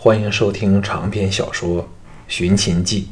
[0.00, 1.82] 欢迎收听长篇小说
[2.28, 3.08] 《寻秦记》，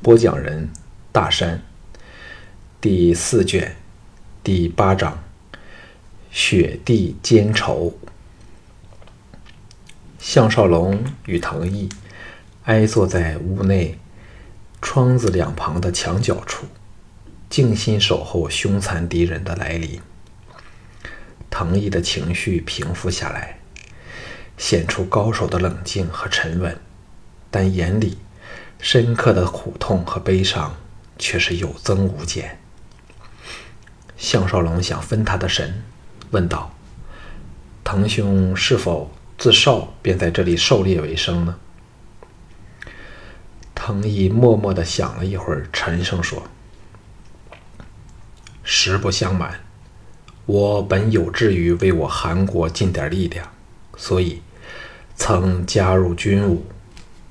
[0.00, 0.70] 播讲人
[1.10, 1.60] 大山，
[2.80, 3.74] 第四卷
[4.44, 5.18] 第八章：
[6.30, 7.98] 雪地奸仇。
[10.20, 11.88] 项少龙与藤毅
[12.62, 13.98] 挨坐在屋内
[14.80, 16.66] 窗子两旁的墙角处，
[17.50, 20.00] 静心守候凶残敌人的来临。
[21.50, 23.58] 藤毅的情绪平复下来。
[24.56, 26.78] 显出高手的冷静和沉稳，
[27.50, 28.18] 但眼里
[28.78, 30.74] 深刻的苦痛和悲伤
[31.18, 32.58] 却是有增无减。
[34.16, 35.82] 项少龙想分他的神，
[36.30, 36.72] 问道
[37.82, 41.56] ：“腾兄是否自少便在这里狩猎为生呢？”
[43.74, 46.44] 藤毅默默地想了一会儿，沉声说
[48.62, 49.58] ：“实不相瞒，
[50.46, 53.52] 我本有志于为我韩国尽点力量，
[53.96, 54.42] 所以。”
[55.14, 56.66] 曾加入军伍，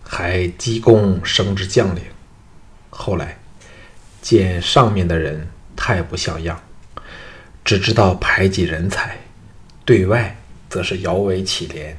[0.01, 2.01] 还积功升至将领。
[2.89, 3.37] 后来
[4.21, 6.61] 见上面的人太不像样，
[7.65, 9.17] 只知道排挤人才，
[9.83, 10.37] 对外
[10.69, 11.95] 则是摇尾乞怜。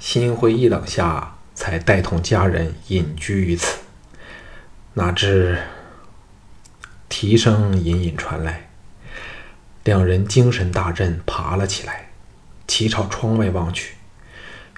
[0.00, 3.78] 心灰意冷下，才带同家人隐居于此。
[4.94, 5.62] 哪知
[7.08, 8.70] 啼声隐隐传来，
[9.84, 12.10] 两人精神大振，爬了起来，
[12.76, 13.94] 齐朝窗外望去。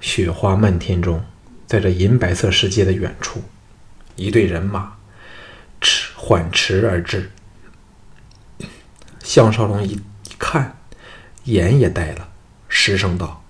[0.00, 1.24] 雪花漫天中，
[1.66, 3.42] 在这银白色世界的远处，
[4.14, 4.96] 一队人马
[5.80, 7.28] 驰缓驰而至。
[9.18, 10.00] 项少龙一一
[10.38, 10.78] 看，
[11.42, 12.28] 眼也呆了，
[12.68, 13.42] 失声道：“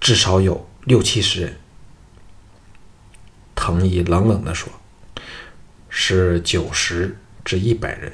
[0.00, 1.56] 至少有六七十人。”
[3.54, 4.72] 藤毅冷冷地说
[5.88, 8.12] ：“是九十至一百人。”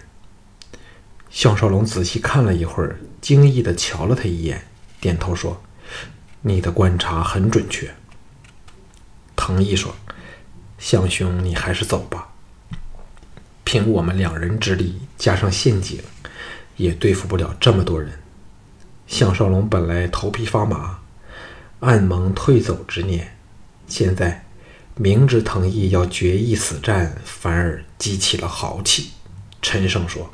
[1.32, 4.66] 项少龙仔细看了一会儿，惊异地瞧了他一眼，
[5.04, 5.60] 点头说。
[6.46, 7.94] 你的观察很准确，
[9.34, 9.94] 藤毅说
[10.78, 12.28] ：“项兄，你还是走吧。
[13.64, 16.02] 凭我们两人之力，加上陷阱，
[16.76, 18.20] 也对付不了这么多人。”
[19.08, 20.98] 项少龙本来头皮发麻，
[21.80, 23.34] 暗蒙退走之念，
[23.86, 24.44] 现在
[24.96, 29.12] 明知藤毅要决一死战，反而激起了豪气，
[29.62, 30.30] 沉声说：“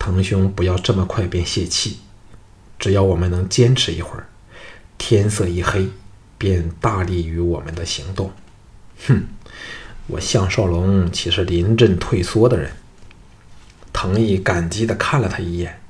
[0.00, 2.00] 藤兄，不要这么快便泄气，
[2.78, 4.26] 只要我们能坚持一会儿。”
[4.98, 5.88] 天色一黑，
[6.36, 8.32] 便大利于我们的行动。
[9.06, 9.26] 哼，
[10.08, 12.72] 我项少龙岂是临阵退缩的人？
[13.92, 15.80] 藤毅感激地看了他一眼，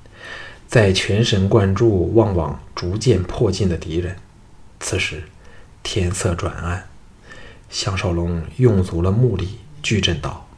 [0.66, 4.16] 再全神贯注望望逐渐迫近的敌人。
[4.78, 5.25] 此时
[5.82, 6.88] 天色转暗，
[7.70, 10.49] 项少龙用足了目力，巨震道：“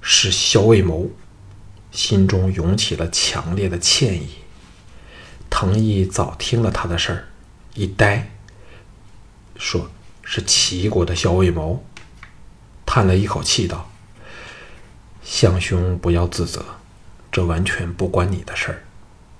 [0.00, 1.10] 是萧卫谋。”
[1.90, 4.28] 心中涌起了强烈的歉意。
[5.54, 7.28] 藤毅早听了他的事儿。
[7.74, 8.30] 一呆，
[9.56, 9.90] 说
[10.22, 11.84] 是齐国的萧卫谋，
[12.86, 13.90] 叹了一口气道
[15.22, 16.64] ：“项兄不要自责，
[17.30, 18.82] 这完全不关你的事儿，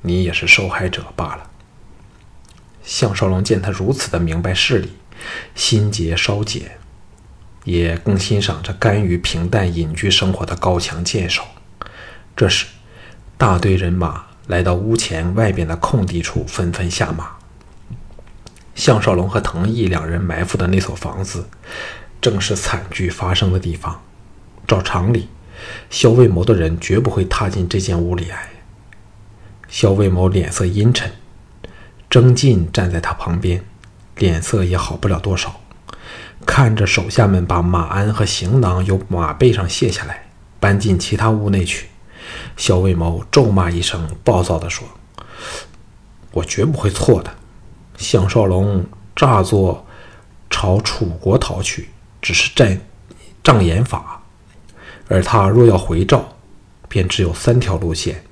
[0.02, 1.50] 你也是受害者罢了。”
[2.84, 4.92] 项少龙见他如此的明白事理，
[5.54, 6.78] 心结稍解，
[7.64, 11.42] 也更欣赏这甘于平淡隐居生活的高强剑手。
[12.36, 12.66] 这时，
[13.38, 17.30] 大队人马来到屋前外边的空地处，纷纷下马。
[18.75, 21.47] 项少龙和藤毅两人埋伏的那所房子，
[22.20, 24.00] 正是惨剧发生的地方。
[24.66, 25.28] 照常理，
[25.91, 28.48] 萧卫谋的人绝不会踏进这间屋里来。
[29.69, 31.10] 萧卫谋脸色阴沉，
[32.10, 33.62] 曾进站在他旁边，
[34.16, 35.60] 脸色也好不了多少。
[36.44, 40.26] 看着手下们把马鞍和行囊由马背上卸下来，
[40.59, 41.86] 搬进其他屋内去，
[42.56, 44.86] 萧卫谋咒骂一声，暴躁地说
[46.32, 47.32] ：“我绝不会错的。”
[47.98, 49.86] 项少龙诈作
[50.50, 51.88] 朝楚国逃去，
[52.20, 52.76] 只是障
[53.42, 54.22] 障眼法，
[55.08, 56.24] 而他若要回赵，
[56.88, 58.24] 便只有三条路线，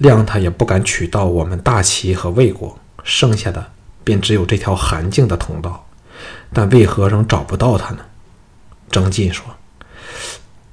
[0.00, 3.72] 谅他也不敢取到我们大齐和魏国，剩下的
[4.02, 5.86] 便只有这条韩境的通道。
[6.52, 8.04] 但为何仍找不到他呢？
[8.90, 9.44] 征进说：“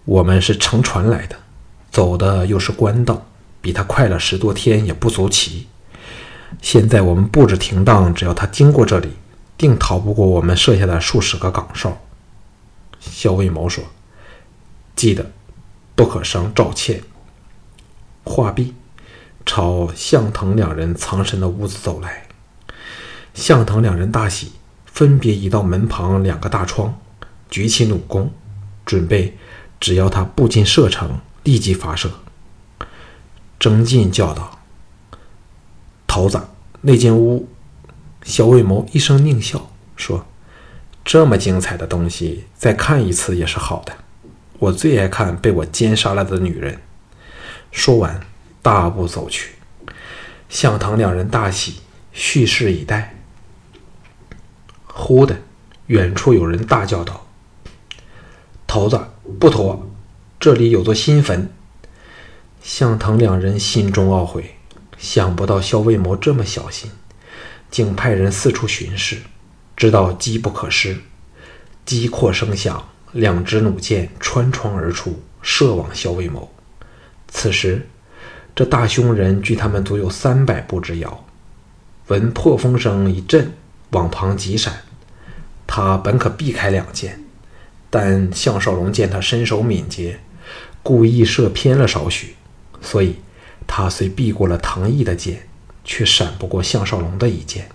[0.06, 1.36] 我们是乘船来的，
[1.92, 3.28] 走的又是官道，
[3.62, 5.68] 比他快了十多天，也不足奇。”
[6.62, 9.10] 现在我们布置停当，只要他经过这里，
[9.58, 11.98] 定逃不过我们设下的数十个岗哨。
[13.00, 13.84] 萧卫谋说
[14.96, 15.32] ：“记得，
[15.96, 17.02] 不可伤赵倩。”
[18.26, 18.74] 话毕，
[19.46, 22.28] 朝向腾两人藏身的屋子走来。
[23.34, 24.52] 向腾两人大喜，
[24.86, 27.00] 分别移到门旁两个大窗，
[27.50, 28.30] 举起弩弓，
[28.86, 29.38] 准备
[29.80, 32.12] 只要他步进射程，立即发射。
[33.60, 34.60] 征进叫道。
[36.08, 36.42] 头子，
[36.82, 37.48] 那间屋，
[38.24, 40.26] 小魏谋一声狞笑说
[41.06, 43.94] ：“这么精彩的东西，再看一次也是好的。
[44.60, 46.82] 我最爱看被我奸杀了的女人。
[47.72, 48.20] 说完，
[48.62, 49.56] 大步走去。
[50.50, 53.16] 向唐两人大喜，蓄势以待。
[54.88, 55.40] 忽的，
[55.88, 57.26] 远处有人大叫道
[58.68, 59.00] ：“头子，
[59.40, 59.88] 不妥！
[60.42, 61.48] 这里有座新坟。”
[62.64, 64.56] 向腾两人心中懊悔，
[64.98, 66.90] 想不到萧卫谋这么小心，
[67.70, 69.18] 竟派人四处巡视，
[69.78, 70.98] 知道机不可失。
[71.86, 76.52] 机阔声响，两支弩箭穿窗而出，射往萧卫谋。
[77.28, 77.88] 此时，
[78.56, 81.24] 这大凶人距他们足有三百步之遥，
[82.08, 83.52] 闻破风声一震，
[83.92, 84.74] 往旁急闪。
[85.68, 87.24] 他本可避开两箭，
[87.90, 90.20] 但项少龙见他身手敏捷，
[90.84, 92.36] 故意射偏了少许，
[92.82, 93.18] 所以
[93.68, 95.48] 他虽避过了唐毅的箭，
[95.84, 97.70] 却闪不过项少龙的一箭，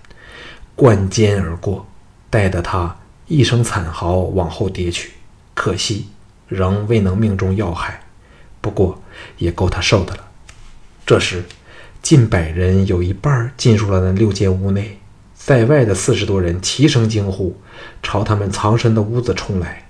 [0.75, 1.87] 贯肩而过，
[2.29, 5.11] 带得他一声惨嚎，往后跌去。
[5.53, 6.07] 可惜
[6.47, 8.01] 仍未能命中要害，
[8.61, 9.01] 不过
[9.37, 10.27] 也够他受的了。
[11.05, 11.45] 这时，
[12.01, 14.99] 近百人有一半进入了那六间屋内。
[15.33, 17.55] 在外的四十多人齐声惊呼，
[18.03, 19.86] 朝他们藏身的屋子冲来。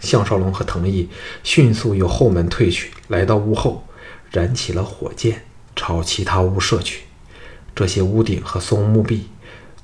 [0.00, 1.08] 项少龙和藤毅
[1.42, 3.84] 迅速由后门退去，来到屋后，
[4.30, 5.42] 燃起了火箭，
[5.74, 7.02] 朝其他屋射去。
[7.74, 9.28] 这些屋顶和松木壁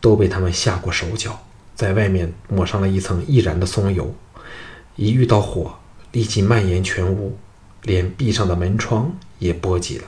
[0.01, 4.15] 都被他们下过手脚，在外面抹上了一层易燃的松油。
[4.97, 5.75] 一遇到火，
[6.13, 7.37] 立即蔓延全屋，
[7.83, 10.05] 连壁上的门窗也波及了。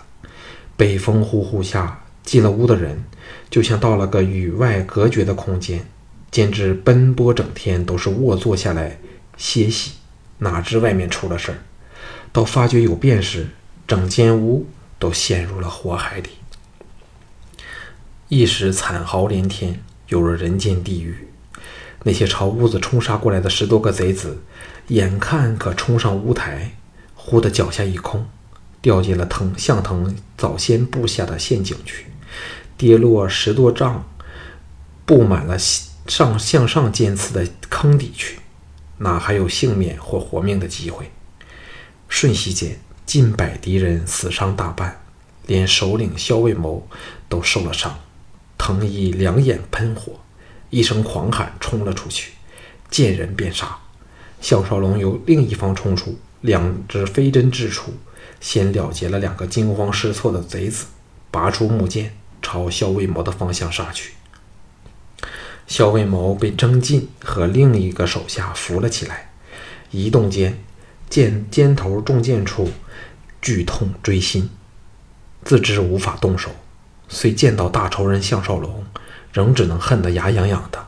[0.76, 2.02] 北风呼呼下。
[2.26, 3.04] 进了屋的人，
[3.48, 5.86] 就像到了个与外隔绝的空间，
[6.32, 8.98] 简直奔波整天都是卧坐下来
[9.36, 9.92] 歇息，
[10.38, 11.58] 哪知外面出了事儿。
[12.32, 13.48] 到发觉有变时，
[13.86, 14.66] 整间屋
[14.98, 16.30] 都陷入了火海里，
[18.28, 21.28] 一时惨嚎连天，犹如人间地狱。
[22.04, 24.38] 那些朝屋子冲杀过来的十多个贼子，
[24.88, 26.76] 眼看可冲上屋台，
[27.14, 28.28] 忽的脚下一空，
[28.80, 32.06] 掉进了藤向藤早先布下的陷阱去。
[32.76, 34.06] 跌落十多丈、
[35.04, 38.38] 布满了上向上尖刺的坑底去，
[38.98, 41.10] 哪还有幸免或活命的机会？
[42.08, 45.00] 瞬息间，近百敌人死伤大半，
[45.46, 46.88] 连首领萧卫谋
[47.28, 47.98] 都受了伤。
[48.56, 50.20] 藤一两眼喷火，
[50.70, 52.32] 一声狂喊，冲了出去，
[52.90, 53.76] 见人便杀。
[54.40, 57.92] 项少龙由另一方冲出，两只飞针掷出，
[58.40, 60.86] 先了结了两个惊慌失措的贼子，
[61.30, 62.16] 拔出木剑。
[62.42, 64.12] 朝萧卫谋的方向杀去。
[65.66, 69.30] 萧卫谋被征进和另一个手下扶了起来，
[69.90, 70.58] 移动间，
[71.10, 72.70] 剑尖头中箭处，
[73.42, 74.48] 剧痛锥心，
[75.44, 76.50] 自知无法动手，
[77.08, 78.84] 虽见到大仇人项少龙，
[79.32, 80.86] 仍只能恨得牙痒痒的。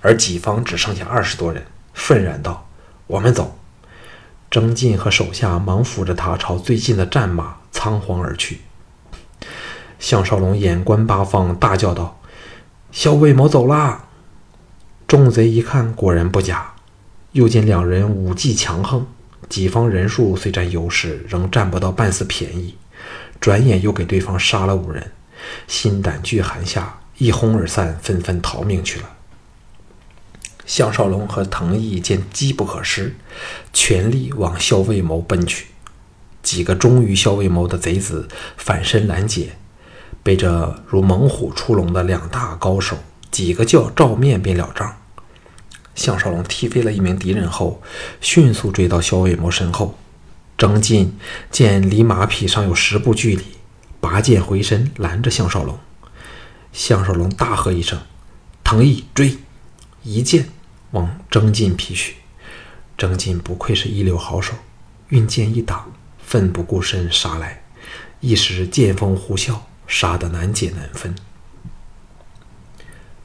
[0.00, 2.68] 而己方只剩下二十多人，愤然道
[3.08, 3.58] ：“我们走。”
[4.50, 8.60] 征进和手下忙扶着他朝最近的战马仓皇而去。
[9.98, 12.20] 项少龙眼观八方，大叫道
[12.92, 14.03] ：“萧卫谋走啦！”
[15.06, 16.72] 众贼一看，果然不假。
[17.32, 19.06] 又见两人武技强横，
[19.48, 22.76] 己方人数虽占优势，仍占不到半丝便宜。
[23.40, 25.12] 转眼又给对方杀了五人，
[25.66, 29.10] 心胆俱寒下，一哄而散，纷纷逃命去了。
[30.64, 33.14] 项少龙和藤毅见机不可失，
[33.72, 35.66] 全力往萧卫谋奔去。
[36.42, 39.56] 几个忠于萧卫谋的贼子反身拦截。
[40.22, 42.96] 被这如猛虎出笼的两大高手
[43.30, 44.96] 几个叫照面便了账。
[45.94, 47.82] 项少龙踢飞了一名敌人后，
[48.20, 49.98] 迅速追到萧卫谋身后。
[50.56, 51.18] 张进
[51.50, 53.44] 见离马匹尚有十步距离，
[54.00, 55.78] 拔剑回身拦着项少龙。
[56.72, 58.00] 项少龙大喝一声
[58.64, 59.38] ：“藤毅追！”
[60.02, 60.48] 一剑
[60.90, 62.16] 往张进劈去。
[62.96, 64.54] 张进不愧是一流好手，
[65.08, 67.62] 运剑一挡，奋不顾身杀来，
[68.20, 69.56] 一时剑锋呼啸。
[69.86, 71.14] 杀得难解难分，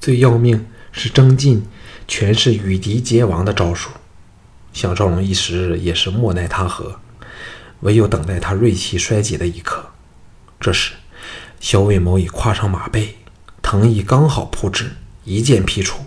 [0.02, 1.66] 最要命是张进
[2.10, 3.92] 全是与敌皆亡的招数，
[4.74, 7.00] 项少龙一时也是莫奈他何，
[7.82, 9.86] 唯有等待他锐气衰竭的一刻。
[10.60, 10.94] 这时，
[11.60, 13.16] 萧卫谋已跨上马背，
[13.62, 16.04] 藤毅刚好扑至，一剑劈出，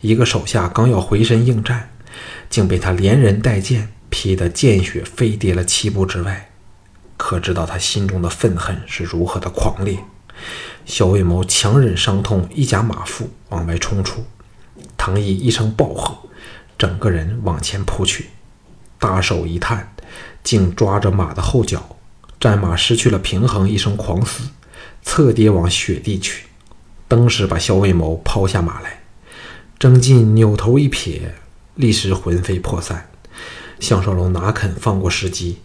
[0.00, 1.90] 一个手下刚要回身应战，
[2.48, 6.52] 竟被他连人带剑劈得见血飞跌了七步之外。
[7.18, 9.98] 可知道他心中的愤恨是如何的狂烈。
[10.86, 14.24] 萧卫谋强忍伤痛，一夹马腹往外冲出。
[15.06, 16.16] 唐毅一声暴喝，
[16.78, 18.30] 整个人往前扑去，
[18.98, 19.92] 大手一探，
[20.42, 21.98] 竟抓着马的后脚，
[22.40, 24.48] 战马失去了平衡，一声狂嘶，
[25.02, 26.46] 侧跌往雪地去，
[27.06, 29.02] 登时把萧卫谋抛下马来。
[29.78, 31.20] 郑进扭头一瞥，
[31.74, 33.10] 立时魂飞魄散。
[33.80, 35.58] 项少龙哪肯放过时机，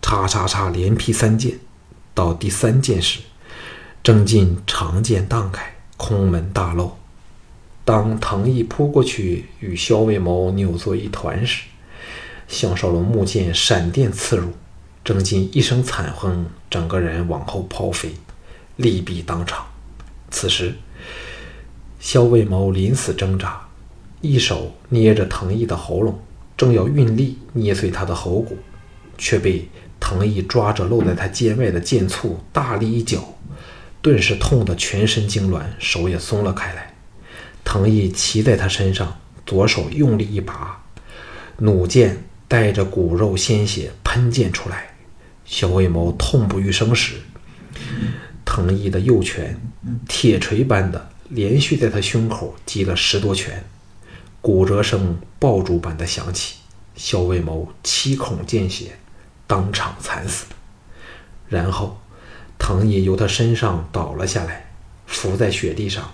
[0.00, 1.58] 叉叉叉连劈三剑。
[2.14, 3.20] 到第三剑时，
[4.02, 6.96] 郑进长剑荡开，空门大漏。
[7.92, 11.64] 当藤毅扑过去与萧卫谋扭作一团时，
[12.48, 14.48] 项少龙木剑闪电刺入，
[15.04, 18.14] 郑进一声惨哼，整个人往后抛飞，
[18.76, 19.66] 力毙当场。
[20.30, 20.72] 此时，
[22.00, 23.60] 萧卫谋临死挣扎，
[24.22, 26.18] 一手捏着藤毅的喉咙，
[26.56, 28.56] 正要运力捏碎他的喉骨，
[29.18, 29.68] 却被
[30.00, 33.34] 藤毅抓着露在他肩外的剑簇大力一脚，
[34.00, 36.91] 顿时痛得全身痉挛，手也松了开来。
[37.72, 40.84] 藤毅骑在他身上，左手用力一拔，
[41.56, 44.94] 弩箭带着骨肉鲜血喷溅出来。
[45.46, 47.14] 萧卫谋痛不欲生时，
[48.44, 49.58] 藤毅的右拳
[50.06, 53.64] 铁锤般的连续在他胸口击了十多拳，
[54.42, 56.56] 骨折声爆竹般的响起。
[56.94, 58.98] 萧卫谋七孔见血，
[59.46, 60.44] 当场惨死。
[61.48, 61.98] 然后，
[62.58, 64.70] 藤毅由他身上倒了下来，
[65.06, 66.12] 伏在雪地上。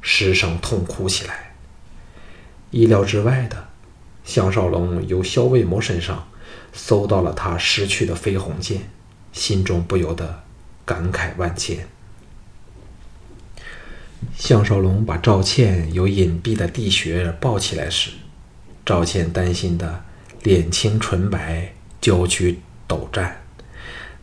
[0.00, 1.54] 失声痛哭起来。
[2.70, 3.68] 意料之外的，
[4.24, 6.28] 项少龙由萧卫谋身上
[6.72, 8.90] 搜到了他失去的飞鸿剑，
[9.32, 10.44] 心中不由得
[10.84, 11.88] 感慨万千。
[14.36, 18.10] 项少龙把赵倩由隐蔽的地穴抱起来时，
[18.84, 20.04] 赵倩担心的
[20.42, 23.40] 脸青唇白，娇躯抖颤。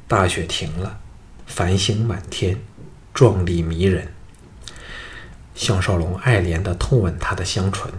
[0.08, 1.00] 大雪停了，
[1.48, 2.60] 繁星满天，
[3.14, 4.15] 壮丽迷人。
[5.56, 7.92] 项少龙爱怜地痛吻她的香唇，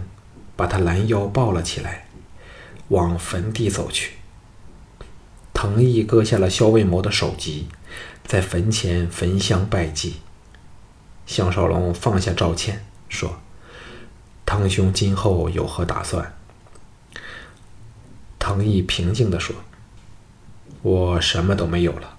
[0.55, 2.07] 把她拦腰抱了起来，
[2.89, 4.13] 往坟地走去。
[5.53, 7.67] 藤毅割下了萧卫谋的首级，
[8.23, 10.17] 在坟前焚香拜祭。
[11.25, 13.39] 项少龙放下赵倩，说
[14.45, 16.35] ：“堂兄今后有何打算？”
[18.37, 19.55] 藤毅平静地说
[20.83, 22.17] ：“我什么都没有了，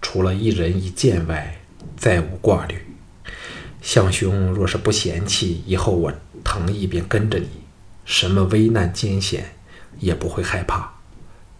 [0.00, 1.60] 除了一人一剑外，
[1.96, 2.86] 再无挂虑。”
[3.82, 6.12] 项兄若是不嫌弃，以后我
[6.44, 7.48] 藤毅便跟着你，
[8.04, 9.54] 什么危难艰险
[9.98, 10.92] 也不会害怕，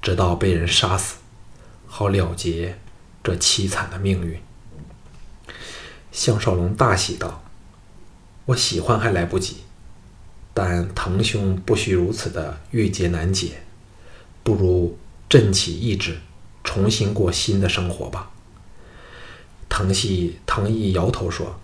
[0.03, 1.17] 直到被人杀死，
[1.87, 2.79] 好了结
[3.25, 4.39] 这凄惨的命运。
[6.12, 7.43] 项少龙大喜道
[8.45, 9.57] ：“我喜欢还来不及，
[10.53, 13.62] 但藤兄不需如此的郁结难解，
[14.43, 14.99] 不如
[15.29, 16.19] 振起意志，
[16.62, 18.31] 重新过新的生活吧。”
[19.71, 21.59] 藤系藤毅摇头说。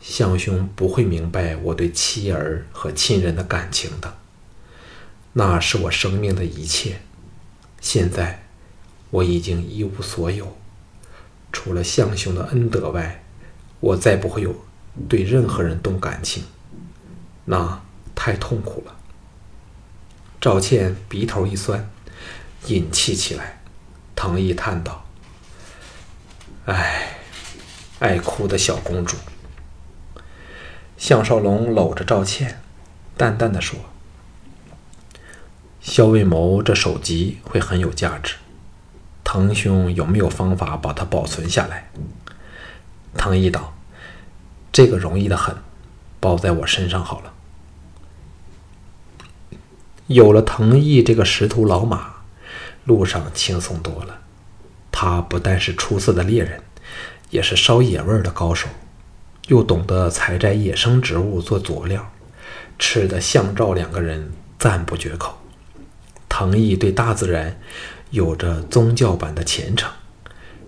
[0.00, 4.16] 相兄不会明白我对妻儿和亲人的感情的，
[5.34, 7.02] 那是我生命的一切。
[7.80, 8.46] 现在
[9.10, 10.56] 我已经一无所有，
[11.52, 13.22] 除了相兄的恩德外，
[13.80, 14.54] 我再不会有
[15.08, 16.44] 对任何人动感情，
[17.44, 17.82] 那
[18.14, 18.96] 太痛苦了。
[20.40, 21.90] 赵倩鼻头一酸，
[22.66, 23.62] 隐气起来，
[24.16, 25.04] 藤毅叹道
[26.64, 27.18] ：“唉，
[27.98, 29.16] 爱哭的小公主。”
[31.00, 32.60] 项少龙搂着赵倩，
[33.16, 33.80] 淡淡的说
[35.80, 38.34] ：“肖卫谋这首级会很有价值，
[39.24, 41.90] 堂兄有没有方法把它保存下来？”
[43.16, 43.72] 唐毅道
[44.70, 45.56] ：“这个容易的很，
[46.20, 47.32] 包在我身上好了。”
[50.06, 52.16] 有了藤毅这个识途老马，
[52.84, 54.20] 路上轻松多了。
[54.92, 56.62] 他不但是出色的猎人，
[57.30, 58.68] 也是烧野味的高手。
[59.50, 62.12] 又懂得采摘野生植物做佐料，
[62.78, 64.30] 吃的向照两个人
[64.60, 65.36] 赞不绝口。
[66.28, 67.58] 藤毅对大自然
[68.10, 69.90] 有着宗教般的虔诚，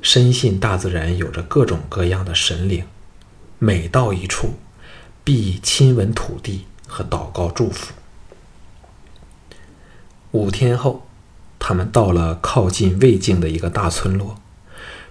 [0.00, 2.84] 深信大自然有着各种各样的神灵，
[3.60, 4.54] 每到一处
[5.22, 7.92] 必亲吻土地和祷告祝福。
[10.32, 11.06] 五天后，
[11.60, 14.34] 他们到了靠近魏境的一个大村落，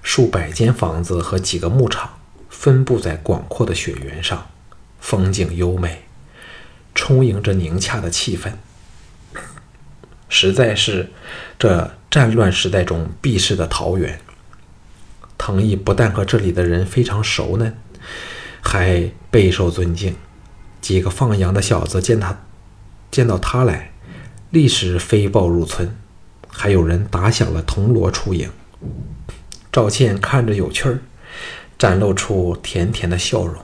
[0.04, 2.18] 数百间房子和几个牧场。
[2.62, 4.48] 分布在广阔的雪原上，
[5.00, 6.04] 风景优美，
[6.94, 8.52] 充盈着宁洽的气氛，
[10.30, 11.10] 实在是
[11.58, 14.22] 这战乱时代中避世的桃源。
[15.40, 17.74] 藤毅不但和这里的人非常熟呢，
[18.62, 20.16] 还备受尊敬。
[20.82, 22.44] 几个放羊的小子见他
[23.10, 23.92] 见到他来，
[24.52, 25.98] 立时飞报入村，
[26.48, 28.52] 还有人打响了铜锣出迎。
[29.72, 31.00] 赵倩看着有趣儿。
[31.82, 33.56] 展露出甜甜的笑容，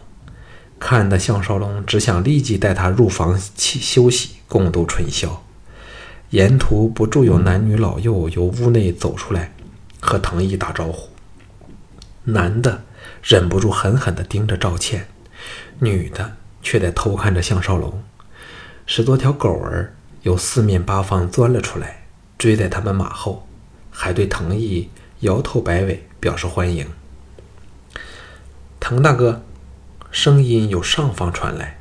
[0.80, 5.44] 看得项少龙只想立即带他入房去休息，共度春宵。
[6.32, 9.54] 沿途不住有男女老幼由屋内走出来，
[10.00, 11.10] 和藤毅打招呼。
[12.24, 12.82] 男的
[13.22, 15.08] 忍不住狠狠地盯着赵倩，
[15.78, 18.02] 女的却在偷看着项少龙。
[18.88, 19.94] 十多条狗儿
[20.24, 23.48] 由四面八方钻了出来，追在他们马后，
[23.92, 26.88] 还对藤毅摇头摆尾表示欢迎。
[28.90, 29.42] 滕大哥，
[30.12, 31.78] 声音由上方传来，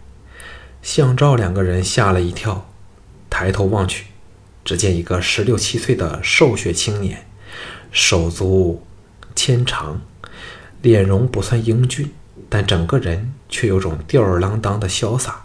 [0.82, 2.66] 向赵两个人吓了一跳，
[3.30, 4.06] 抬头望去，
[4.64, 7.24] 只见一个十六七岁的瘦削青年，
[7.92, 8.82] 手足
[9.36, 10.00] 纤长，
[10.82, 12.12] 脸容不算英俊，
[12.48, 15.44] 但整个人却有种吊儿郎当的潇洒，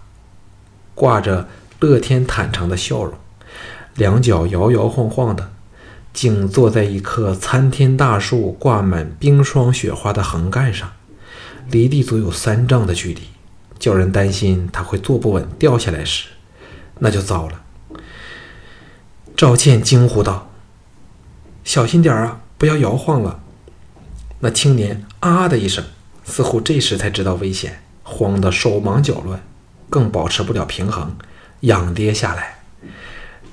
[0.95, 1.47] 挂着
[1.79, 3.13] 乐天坦诚的笑容，
[3.93, 5.51] 两脚摇摇晃晃的，
[6.11, 10.91] 竟坐在一棵参天大树挂满冰霜雪花的横杆上。
[11.69, 13.21] 离地足有三丈的距离，
[13.77, 16.27] 叫人担心他会坐不稳掉下来时，
[16.99, 17.61] 那就糟了。
[19.35, 20.51] 赵倩惊呼道
[21.63, 23.39] ：“小心点啊，不要摇晃了！”
[24.39, 25.83] 那青年啊的一声，
[26.23, 29.41] 似乎这时才知道危险，慌得手忙脚乱，
[29.89, 31.15] 更保持不了平衡，
[31.61, 32.59] 仰跌下来。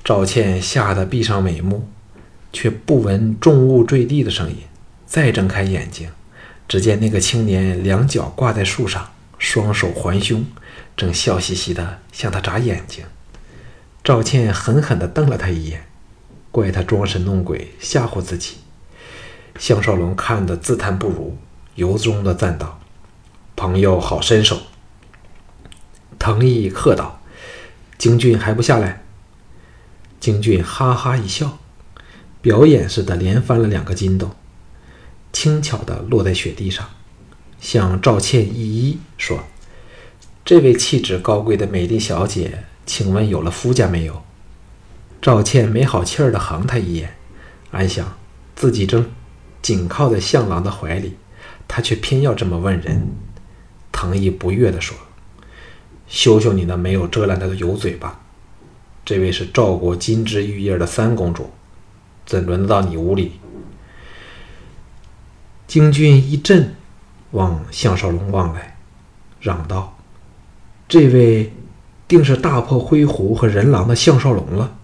[0.03, 1.87] 赵倩吓得闭上美目，
[2.51, 4.57] 却不闻重物坠地的声音，
[5.05, 6.09] 再睁开眼睛。
[6.69, 9.09] 只见那个青年两脚挂在树上，
[9.39, 10.45] 双手环胸，
[10.95, 13.03] 正笑嘻嘻地向他眨眼睛。
[14.03, 15.87] 赵倩狠狠地瞪了他一眼，
[16.51, 18.57] 怪他装神弄鬼吓唬自己。
[19.57, 21.35] 项少龙看得自叹不如，
[21.73, 22.79] 由衷地赞道
[23.57, 24.61] ：“朋友好身手。”
[26.19, 27.19] 藤毅喝道
[27.97, 29.01] ：“京俊还不下来？”
[30.21, 31.57] 京俊哈哈一笑，
[32.43, 34.35] 表演似的连翻了两个筋斗。
[35.31, 36.89] 轻巧地落在雪地上，
[37.59, 39.43] 向赵倩一一说
[40.43, 44.23] ：“这位气质高贵的美丽小姐，请问有了夫家没有？”
[45.21, 47.15] 赵倩没好气儿地横他一眼，
[47.71, 48.17] 暗想
[48.55, 49.09] 自己正
[49.61, 51.15] 紧靠在向郎的怀里，
[51.67, 53.07] 他却偏要这么问人。
[53.91, 54.97] 藤毅不悦地说
[56.07, 58.21] ：“羞羞你那没有遮拦的油嘴巴！
[59.03, 61.49] 这位是赵国金枝玉叶的三公主，
[62.25, 63.33] 怎轮得到你屋里？”
[65.69, 66.73] 京俊一震，
[67.29, 68.75] 往项少龙望来，
[69.39, 69.99] 嚷道
[70.89, 71.53] ：“这位
[72.07, 74.75] 定是大破灰狐和人狼的项少龙了。”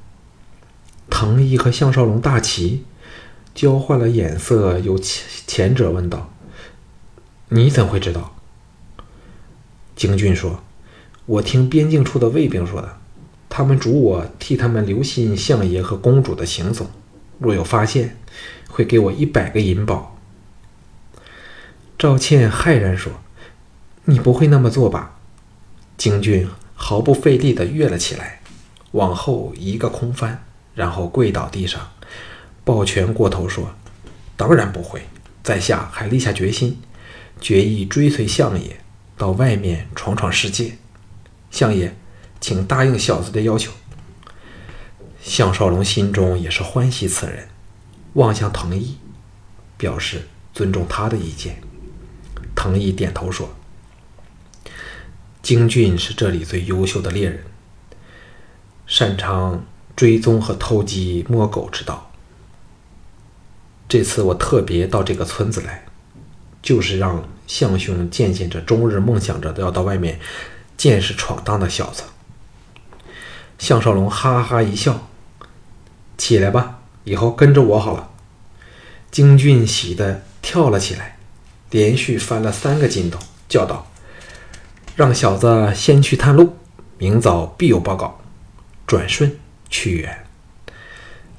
[1.09, 2.85] 藤毅和项少龙大齐，
[3.55, 6.31] 交换了眼色，由前前者问道
[7.49, 8.35] ：“你怎会知道？”
[9.97, 10.61] 京俊说
[11.25, 12.97] ：“我听边境处的卫兵说的，
[13.49, 16.85] 他们嘱我替他们留心相爷和公主的行踪，
[17.39, 18.15] 若有发现，
[18.69, 20.11] 会给我一百个银宝。”
[21.97, 23.11] 赵倩骇然说
[24.05, 25.17] ：“你不会那么做吧？”
[25.97, 28.41] 京俊毫不费力地跃了起来，
[28.91, 31.91] 往后一个空翻，然后跪倒地上，
[32.65, 33.73] 抱拳过头说
[34.35, 35.03] ：“当然不会。”
[35.41, 36.79] 在下还立下决心，
[37.39, 38.79] 决意追随相爷
[39.15, 40.75] 到外面闯闯世界。
[41.51, 41.95] 相爷，
[42.41, 43.71] 请答应小子的要求。
[45.21, 47.47] 项少龙心中也是欢喜此人，
[48.13, 48.97] 望向藤毅，
[49.77, 51.61] 表示尊重他的意见。
[52.55, 53.53] 藤毅点头说
[55.43, 57.43] ：“京俊是这里最优秀的猎人，
[58.87, 59.65] 擅长
[59.95, 62.09] 追踪和偷鸡摸狗之道。
[63.87, 65.85] 这次我特别到这个村子来，
[66.61, 70.19] 就是让项兄见见这终日梦想着要到外面
[70.75, 72.03] 见识闯荡的小子。”
[73.59, 75.07] 项少龙哈哈一笑
[76.17, 78.09] ：“起来吧，以后跟着我好了。”
[79.11, 81.14] 京俊喜得跳了起来。
[81.75, 83.85] 连续翻了三个筋斗，叫道
[84.95, 86.55] ：“让小子先去探路，
[86.97, 88.21] 明早必有报告。”
[88.87, 89.37] 转瞬
[89.69, 90.25] 去远。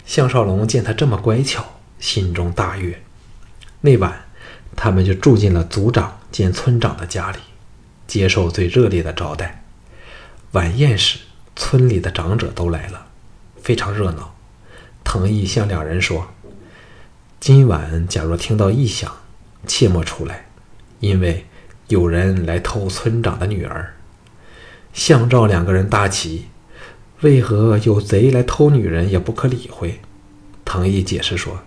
[0.05, 1.65] 项少龙见他这么乖巧，
[1.99, 3.01] 心中大悦。
[3.81, 4.27] 那晚，
[4.77, 7.39] 他们就住进了族长兼村长的家里，
[8.07, 9.65] 接受最热烈的招待。
[10.53, 11.21] 晚宴时，
[11.55, 13.07] 村里的长者都来了，
[13.63, 14.35] 非常热闹。
[15.03, 16.29] 藤毅向两人说
[17.41, 19.11] ：“今晚假若听到异响。”
[19.67, 20.47] 切莫出来，
[21.01, 21.45] 因为
[21.89, 23.95] 有人来偷村长的女儿。
[24.93, 26.47] 向赵两个人大奇，
[27.21, 30.01] 为何有贼来偷女人也不可理会？
[30.65, 31.61] 藤毅解释说：“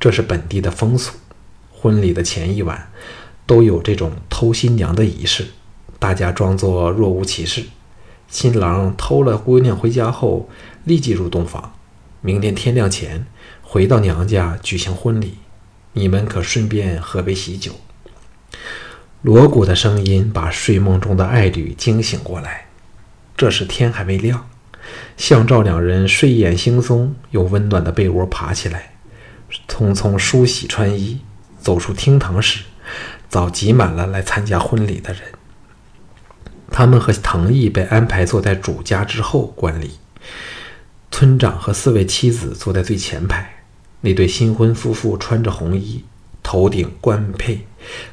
[0.00, 1.12] 这是本地的风俗，
[1.70, 2.90] 婚礼的前一晚
[3.46, 5.46] 都有这种偷新娘的仪式，
[5.98, 7.64] 大家装作若无其事。
[8.28, 10.48] 新郎偷了姑娘回家后，
[10.84, 11.74] 立即入洞房，
[12.22, 13.26] 明天天亮前
[13.62, 15.36] 回到娘家举行婚礼。”
[15.98, 17.72] 你们可顺便喝杯喜酒。
[19.22, 22.66] 锣鼓的声音把睡梦中的爱侣惊醒过来。
[23.34, 24.46] 这时天还未亮，
[25.16, 28.92] 向赵两人睡眼惺忪，由温暖的被窝爬起来，
[29.66, 31.20] 匆匆梳洗穿衣，
[31.60, 32.64] 走出厅堂时，
[33.30, 35.22] 早挤满了来参加婚礼的人。
[36.70, 39.92] 他们和藤毅被安排坐在主家之后观礼，
[41.10, 43.55] 村长和四位妻子坐在最前排。
[44.00, 46.04] 那对新婚夫妇穿着红衣，
[46.42, 47.66] 头顶冠佩，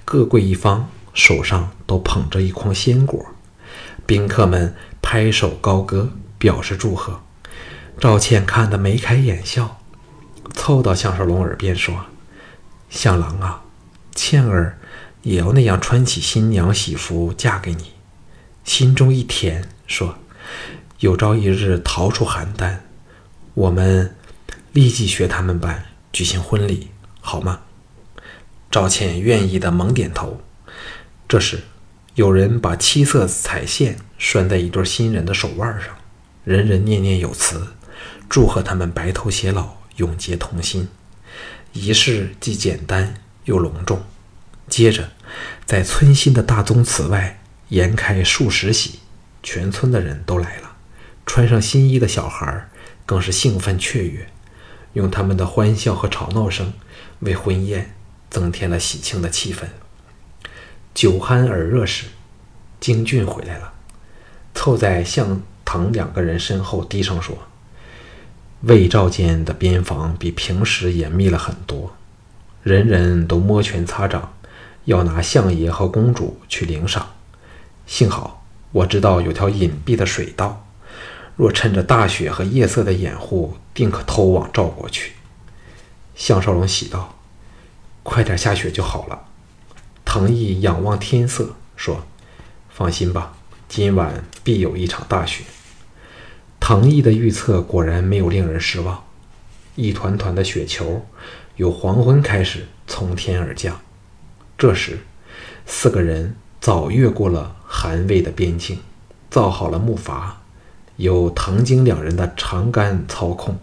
[0.05, 3.25] 各跪一方，手上都捧着一筐鲜果。
[4.05, 7.21] 宾客们拍手高歌，表示祝贺。
[7.99, 9.79] 赵倩看得眉开眼笑，
[10.53, 11.95] 凑到项少龙耳边说
[12.89, 13.63] ：“向郎啊，
[14.15, 14.77] 倩儿
[15.21, 17.91] 也要那样穿起新娘喜服嫁给你。”
[18.65, 20.17] 心中一甜，说
[20.99, 22.77] ：“有朝一日逃出邯郸，
[23.53, 24.15] 我们
[24.73, 26.89] 立即学他们般举行婚礼，
[27.21, 27.61] 好吗？”
[28.69, 30.41] 赵倩愿意的猛点头。
[31.27, 31.61] 这时，
[32.15, 35.89] 有人把七色彩线拴在一对新人的手腕上，
[36.43, 37.67] 人人念念有词，
[38.27, 40.89] 祝贺他们白头偕老，永结同心。
[41.71, 43.13] 仪式既简单
[43.45, 44.03] 又隆重。
[44.67, 45.11] 接着，
[45.65, 47.39] 在村心的大宗祠外。
[47.69, 48.99] 延开数十席，
[49.41, 50.75] 全村的人都来了，
[51.25, 52.69] 穿上新衣的小孩
[53.03, 54.27] 更是兴奋雀跃，
[54.93, 56.73] 用他们的欢笑和吵闹声
[57.19, 57.95] 为婚宴
[58.29, 59.65] 增添了喜庆的气氛。
[60.93, 62.05] 酒酣耳热时，
[62.79, 63.73] 京俊回来了，
[64.53, 67.37] 凑在向腾两个人身后低声说
[68.61, 71.95] ：“魏赵间的边防比平时严密了很多，
[72.61, 74.33] 人人都摩拳擦掌，
[74.85, 77.13] 要拿相爷和公主去领赏。”
[77.87, 80.62] 幸好我知道有条隐蔽的水道，
[81.35, 85.13] 若趁着大雪和夜色的掩护，定可偷往赵国去。
[86.15, 87.15] 项少龙喜道
[88.03, 89.25] ：“快点下雪就好了。”
[90.05, 92.05] 藤毅仰望天色说
[92.69, 93.33] ：“放心吧，
[93.67, 95.43] 今晚必有一场大雪。”
[96.59, 99.03] 藤毅的预测果然没有令人失望，
[99.75, 101.05] 一团团的雪球
[101.55, 103.81] 由黄昏开始从天而降。
[104.57, 104.99] 这时，
[105.65, 107.55] 四个人早越过了。
[107.75, 108.79] 韩魏的边境，
[109.31, 110.31] 造好了木筏，
[110.97, 113.57] 由唐经两人的长杆操控，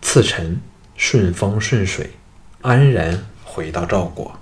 [0.00, 0.60] 次臣
[0.96, 2.10] 顺风顺水，
[2.62, 4.38] 安然回到赵国。